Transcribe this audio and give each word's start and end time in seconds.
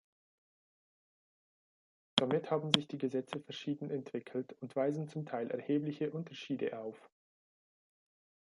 Damit 2.15 2.49
haben 2.49 2.73
sich 2.73 2.87
die 2.87 2.97
Gesetze 2.97 3.39
verschieden 3.39 3.91
entwickelt 3.91 4.53
und 4.59 4.75
weisen 4.75 5.07
zum 5.07 5.27
Teil 5.27 5.51
erhebliche 5.51 6.09
Unterschiede 6.09 6.75
auf. 6.79 7.07